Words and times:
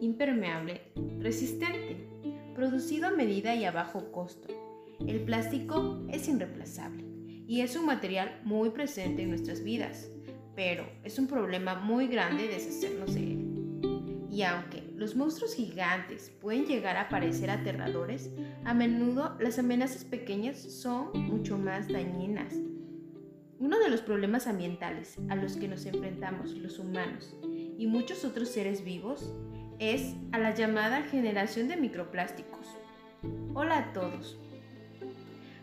impermeable, 0.00 0.82
resistente, 1.20 2.08
producido 2.54 3.08
a 3.08 3.10
medida 3.10 3.54
y 3.54 3.64
a 3.64 3.72
bajo 3.72 4.10
costo. 4.12 4.48
El 5.06 5.20
plástico 5.20 6.04
es 6.08 6.28
irreemplazable 6.28 7.04
y 7.46 7.60
es 7.60 7.76
un 7.76 7.86
material 7.86 8.40
muy 8.44 8.70
presente 8.70 9.22
en 9.22 9.30
nuestras 9.30 9.62
vidas, 9.62 10.10
pero 10.54 10.86
es 11.04 11.18
un 11.18 11.26
problema 11.26 11.74
muy 11.74 12.06
grande 12.08 12.48
deshacernos 12.48 13.14
de 13.14 13.32
él. 13.32 13.46
Y 14.30 14.42
aunque 14.42 14.82
los 14.96 15.16
monstruos 15.16 15.54
gigantes 15.54 16.30
pueden 16.40 16.66
llegar 16.66 16.96
a 16.96 17.08
parecer 17.08 17.50
aterradores, 17.50 18.30
a 18.64 18.74
menudo 18.74 19.36
las 19.38 19.58
amenazas 19.58 20.04
pequeñas 20.04 20.58
son 20.58 21.10
mucho 21.14 21.56
más 21.56 21.88
dañinas. 21.88 22.54
Uno 23.58 23.78
de 23.78 23.88
los 23.88 24.02
problemas 24.02 24.46
ambientales 24.46 25.16
a 25.30 25.36
los 25.36 25.56
que 25.56 25.68
nos 25.68 25.86
enfrentamos 25.86 26.52
los 26.52 26.78
humanos 26.78 27.34
y 27.78 27.86
muchos 27.86 28.24
otros 28.24 28.50
seres 28.50 28.84
vivos 28.84 29.32
es 29.78 30.14
a 30.32 30.38
la 30.38 30.54
llamada 30.54 31.02
generación 31.02 31.68
de 31.68 31.76
microplásticos. 31.76 32.66
Hola 33.52 33.78
a 33.78 33.92
todos. 33.92 34.38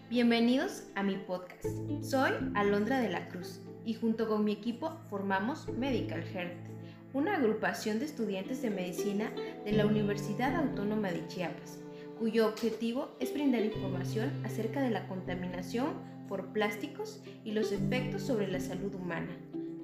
Bienvenidos 0.09 0.83
a 0.93 1.01
mi 1.01 1.15
podcast. 1.15 1.65
Soy 2.01 2.31
Alondra 2.53 2.99
de 2.99 3.09
la 3.09 3.27
Cruz 3.29 3.59
y 3.85 3.95
junto 3.95 4.27
con 4.27 4.45
mi 4.45 4.51
equipo 4.51 4.99
formamos 5.09 5.67
Medical 5.69 6.23
Health, 6.23 6.57
una 7.13 7.37
agrupación 7.37 7.97
de 7.97 8.05
estudiantes 8.05 8.61
de 8.61 8.69
medicina 8.69 9.31
de 9.65 9.71
la 9.71 9.87
Universidad 9.87 10.55
Autónoma 10.55 11.11
de 11.11 11.25
Chiapas, 11.27 11.79
cuyo 12.19 12.47
objetivo 12.47 13.15
es 13.19 13.33
brindar 13.33 13.63
información 13.63 14.31
acerca 14.45 14.81
de 14.81 14.91
la 14.91 15.07
contaminación 15.07 15.87
por 16.27 16.53
plásticos 16.53 17.23
y 17.43 17.53
los 17.53 17.71
efectos 17.71 18.21
sobre 18.21 18.47
la 18.47 18.59
salud 18.59 18.93
humana, 18.93 19.35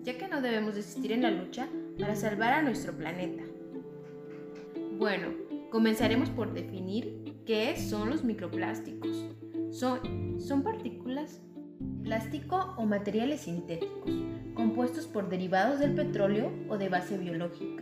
ya 0.03 0.19
que 0.19 0.27
no 0.27 0.41
debemos 0.41 0.75
desistir 0.75 1.13
en 1.13 1.23
la 1.23 1.31
lucha 1.31 1.67
para 1.99 2.15
salvar 2.15 2.53
a 2.53 2.61
nuestro 2.61 2.95
planeta. 2.95 3.43
Bueno, 4.99 5.29
comenzaremos 5.71 6.29
por 6.29 6.51
definir 6.51 7.41
qué 7.45 7.79
son 7.79 8.09
los 8.09 8.25
microplásticos. 8.25 9.27
Son, 9.71 10.61
partículas 10.61 11.39
plástico 12.03 12.75
o 12.77 12.85
materiales 12.85 13.41
sintéticos, 13.41 14.11
compuestos 14.55 15.07
por 15.07 15.29
derivados 15.29 15.79
del 15.79 15.95
petróleo 15.95 16.51
o 16.67 16.77
de 16.77 16.89
base 16.89 17.17
biológica. 17.17 17.81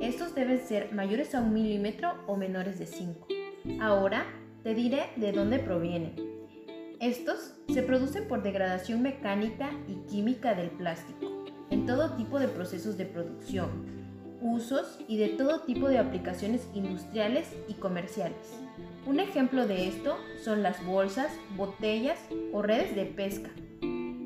Estos 0.00 0.34
deben 0.34 0.58
ser 0.58 0.92
mayores 0.92 1.36
a 1.36 1.40
un 1.40 1.52
milímetro 1.52 2.14
o 2.26 2.36
menores 2.36 2.80
de 2.80 2.86
5. 2.86 3.28
Ahora 3.80 4.26
te 4.64 4.74
diré 4.74 5.10
de 5.14 5.30
dónde 5.30 5.60
provienen. 5.60 6.16
Estos 6.98 7.54
se 7.72 7.84
producen 7.84 8.26
por 8.26 8.42
degradación 8.42 9.02
mecánica 9.02 9.70
y 9.86 9.94
química 10.10 10.56
del 10.56 10.70
plástico, 10.70 11.44
en 11.70 11.86
todo 11.86 12.16
tipo 12.16 12.40
de 12.40 12.48
procesos 12.48 12.96
de 12.98 13.06
producción, 13.06 13.99
usos 14.40 14.98
y 15.08 15.16
de 15.18 15.28
todo 15.28 15.60
tipo 15.60 15.88
de 15.88 15.98
aplicaciones 15.98 16.68
industriales 16.74 17.48
y 17.68 17.74
comerciales. 17.74 18.60
Un 19.06 19.20
ejemplo 19.20 19.66
de 19.66 19.88
esto 19.88 20.16
son 20.44 20.62
las 20.62 20.84
bolsas, 20.84 21.32
botellas 21.56 22.18
o 22.52 22.62
redes 22.62 22.94
de 22.94 23.06
pesca, 23.06 23.50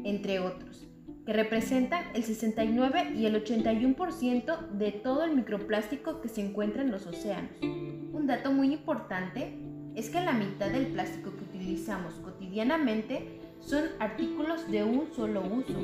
entre 0.04 0.40
otros, 0.40 0.86
que 1.24 1.32
representan 1.32 2.04
el 2.14 2.24
69 2.24 3.12
y 3.16 3.26
el 3.26 3.42
81% 3.42 4.68
de 4.70 4.92
todo 4.92 5.24
el 5.24 5.36
microplástico 5.36 6.20
que 6.20 6.28
se 6.28 6.40
encuentra 6.40 6.82
en 6.82 6.90
los 6.90 7.06
océanos. 7.06 7.52
Un 7.62 8.26
dato 8.26 8.52
muy 8.52 8.72
importante 8.72 9.58
es 9.94 10.10
que 10.10 10.20
la 10.20 10.32
mitad 10.32 10.70
del 10.70 10.88
plástico 10.88 11.34
que 11.36 11.44
utilizamos 11.44 12.14
cotidianamente 12.14 13.40
son 13.60 13.84
artículos 14.00 14.70
de 14.70 14.84
un 14.84 15.12
solo 15.14 15.42
uso, 15.42 15.78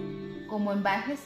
como 0.49 0.73
envases. 0.73 1.21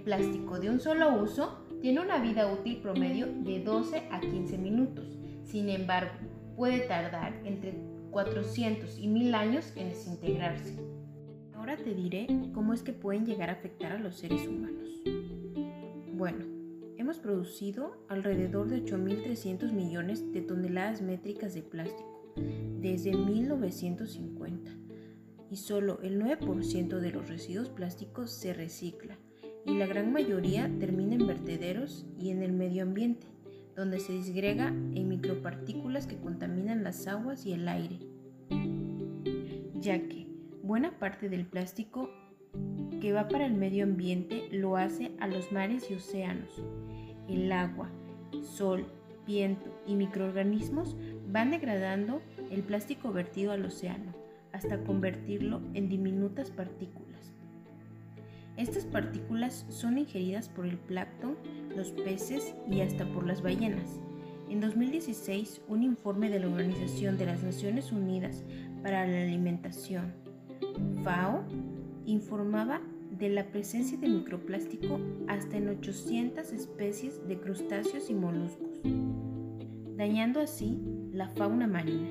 El 0.00 0.04
plástico 0.04 0.58
de 0.58 0.70
un 0.70 0.80
solo 0.80 1.22
uso 1.22 1.58
tiene 1.82 2.00
una 2.00 2.18
vida 2.22 2.50
útil 2.50 2.78
promedio 2.78 3.26
de 3.26 3.62
12 3.62 4.08
a 4.10 4.18
15 4.18 4.56
minutos. 4.56 5.18
Sin 5.44 5.68
embargo, 5.68 6.12
puede 6.56 6.88
tardar 6.88 7.38
entre 7.44 7.74
400 8.10 8.98
y 8.98 9.08
1000 9.08 9.34
años 9.34 9.74
en 9.76 9.90
desintegrarse. 9.90 10.78
Ahora 11.52 11.76
te 11.76 11.94
diré 11.94 12.28
cómo 12.54 12.72
es 12.72 12.82
que 12.82 12.94
pueden 12.94 13.26
llegar 13.26 13.50
a 13.50 13.52
afectar 13.52 13.92
a 13.92 13.98
los 13.98 14.16
seres 14.16 14.48
humanos. 14.48 14.88
Bueno, 16.14 16.46
hemos 16.96 17.18
producido 17.18 18.02
alrededor 18.08 18.70
de 18.70 18.82
8.300 18.82 19.70
millones 19.70 20.32
de 20.32 20.40
toneladas 20.40 21.02
métricas 21.02 21.52
de 21.52 21.60
plástico 21.60 22.32
desde 22.80 23.12
1950 23.14 24.70
y 25.50 25.56
solo 25.56 26.00
el 26.00 26.18
9% 26.18 26.88
de 27.00 27.10
los 27.10 27.28
residuos 27.28 27.68
plásticos 27.68 28.30
se 28.30 28.54
recicla 28.54 29.18
y 29.66 29.74
la 29.74 29.86
gran 29.86 30.12
mayoría 30.12 30.70
termina 30.78 31.14
en 31.14 31.26
vertederos 31.26 32.06
y 32.18 32.30
en 32.30 32.42
el 32.42 32.52
medio 32.52 32.82
ambiente, 32.82 33.26
donde 33.76 34.00
se 34.00 34.12
disgrega 34.12 34.68
en 34.68 35.08
micropartículas 35.08 36.06
que 36.06 36.18
contaminan 36.18 36.82
las 36.82 37.06
aguas 37.06 37.46
y 37.46 37.52
el 37.52 37.68
aire. 37.68 37.98
Ya 39.74 39.98
que 40.08 40.26
buena 40.62 40.98
parte 40.98 41.28
del 41.28 41.46
plástico 41.46 42.10
que 43.00 43.12
va 43.12 43.28
para 43.28 43.46
el 43.46 43.54
medio 43.54 43.84
ambiente 43.84 44.48
lo 44.50 44.76
hace 44.76 45.12
a 45.20 45.26
los 45.26 45.52
mares 45.52 45.90
y 45.90 45.94
océanos. 45.94 46.62
El 47.28 47.50
agua, 47.52 47.90
sol, 48.42 48.86
viento 49.26 49.70
y 49.86 49.94
microorganismos 49.94 50.96
van 51.28 51.50
degradando 51.50 52.20
el 52.50 52.62
plástico 52.62 53.12
vertido 53.12 53.52
al 53.52 53.64
océano 53.64 54.12
hasta 54.52 54.82
convertirlo 54.82 55.62
en 55.74 55.88
diminutas 55.88 56.50
partículas 56.50 57.32
estas 58.56 58.84
partículas 58.84 59.64
son 59.68 59.98
ingeridas 59.98 60.48
por 60.48 60.66
el 60.66 60.78
plancton, 60.78 61.36
los 61.76 61.90
peces 61.92 62.54
y 62.70 62.80
hasta 62.80 63.06
por 63.06 63.26
las 63.26 63.42
ballenas. 63.42 64.00
En 64.48 64.60
2016, 64.60 65.62
un 65.68 65.82
informe 65.82 66.28
de 66.28 66.40
la 66.40 66.48
Organización 66.48 67.16
de 67.16 67.26
las 67.26 67.42
Naciones 67.42 67.92
Unidas 67.92 68.44
para 68.82 69.06
la 69.06 69.22
Alimentación, 69.22 70.12
FAO, 71.04 71.44
informaba 72.04 72.80
de 73.18 73.28
la 73.28 73.44
presencia 73.46 73.98
de 73.98 74.08
microplástico 74.08 74.98
hasta 75.28 75.56
en 75.56 75.68
800 75.68 76.52
especies 76.52 77.26
de 77.28 77.38
crustáceos 77.38 78.10
y 78.10 78.14
moluscos, 78.14 78.80
dañando 79.96 80.40
así 80.40 80.80
la 81.12 81.28
fauna 81.28 81.66
marina 81.66 82.10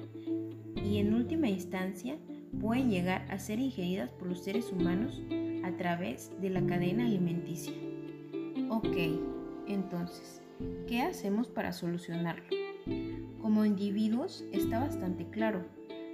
y 0.76 0.98
en 0.98 1.14
última 1.14 1.50
instancia 1.50 2.18
pueden 2.60 2.90
llegar 2.90 3.26
a 3.30 3.40
ser 3.40 3.60
ingeridas 3.60 4.12
por 4.12 4.28
los 4.28 4.44
seres 4.44 4.72
humanos 4.72 5.22
a 5.70 5.78
través 5.78 6.32
de 6.42 6.50
la 6.50 6.66
cadena 6.66 7.06
alimenticia. 7.06 7.74
Ok, 8.70 8.98
entonces, 9.68 10.42
¿qué 10.88 11.02
hacemos 11.02 11.48
para 11.48 11.74
solucionarlo? 11.74 12.44
Como 13.42 13.66
individuos 13.66 14.44
está 14.52 14.80
bastante 14.80 15.28
claro. 15.30 15.66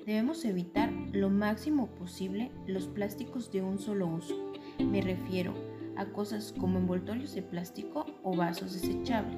Debemos 0.06 0.44
evitar 0.46 0.92
lo 1.14 1.30
máximo 1.30 1.88
posible 1.88 2.52
los 2.68 2.88
plásticos 2.88 3.52
de 3.52 3.62
un 3.62 3.80
solo 3.80 4.08
uso. 4.08 4.36
Me 4.80 5.02
refiero 5.02 5.54
a 5.96 6.06
cosas 6.06 6.54
como 6.60 6.78
envoltorios 6.78 7.34
de 7.34 7.42
plástico 7.42 8.06
o 8.24 8.36
vasos 8.36 8.74
desechables. 8.74 9.38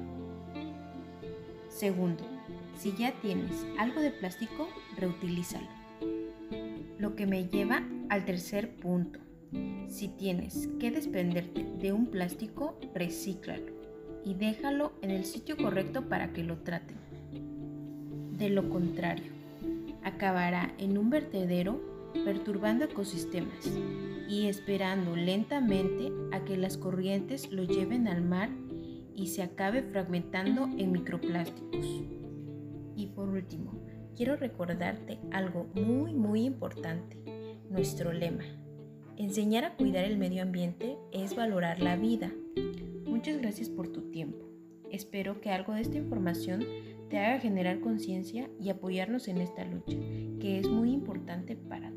Segundo, 1.68 2.24
si 2.76 2.92
ya 2.96 3.12
tienes 3.20 3.64
algo 3.78 4.00
de 4.00 4.10
plástico, 4.10 4.68
reutilízalo. 4.96 5.68
Lo 6.98 7.14
que 7.14 7.26
me 7.26 7.46
lleva 7.46 7.84
al 8.08 8.24
tercer 8.24 8.74
punto, 8.76 9.20
si 9.88 10.08
tienes 10.08 10.68
que 10.78 10.90
desprenderte 10.90 11.66
de 11.80 11.92
un 11.92 12.06
plástico, 12.06 12.78
recíclalo 12.94 13.72
y 14.24 14.34
déjalo 14.34 14.92
en 15.02 15.10
el 15.10 15.24
sitio 15.24 15.56
correcto 15.56 16.08
para 16.08 16.32
que 16.32 16.44
lo 16.44 16.58
traten. 16.58 16.96
De 18.38 18.50
lo 18.50 18.68
contrario, 18.68 19.32
acabará 20.04 20.72
en 20.78 20.98
un 20.98 21.10
vertedero 21.10 21.80
perturbando 22.24 22.84
ecosistemas 22.84 23.70
y 24.28 24.46
esperando 24.46 25.16
lentamente 25.16 26.12
a 26.32 26.44
que 26.44 26.56
las 26.56 26.76
corrientes 26.76 27.50
lo 27.50 27.64
lleven 27.64 28.08
al 28.08 28.22
mar 28.22 28.50
y 29.14 29.28
se 29.28 29.42
acabe 29.42 29.82
fragmentando 29.82 30.68
en 30.76 30.92
microplásticos. 30.92 32.04
Y 32.96 33.06
por 33.14 33.28
último, 33.28 33.72
quiero 34.16 34.36
recordarte 34.36 35.18
algo 35.32 35.68
muy 35.74 36.14
muy 36.14 36.44
importante, 36.44 37.16
nuestro 37.70 38.12
lema. 38.12 38.44
Enseñar 39.18 39.64
a 39.64 39.74
cuidar 39.74 40.04
el 40.04 40.16
medio 40.16 40.42
ambiente 40.42 40.96
es 41.10 41.34
valorar 41.34 41.80
la 41.80 41.96
vida. 41.96 42.30
Muchas 43.04 43.38
gracias 43.38 43.68
por 43.68 43.88
tu 43.88 44.12
tiempo. 44.12 44.46
Espero 44.92 45.40
que 45.40 45.50
algo 45.50 45.74
de 45.74 45.80
esta 45.80 45.98
información 45.98 46.64
te 47.10 47.18
haga 47.18 47.40
generar 47.40 47.80
conciencia 47.80 48.48
y 48.60 48.70
apoyarnos 48.70 49.26
en 49.26 49.38
esta 49.38 49.64
lucha, 49.64 49.96
que 50.38 50.60
es 50.60 50.68
muy 50.68 50.92
importante 50.92 51.56
para 51.56 51.90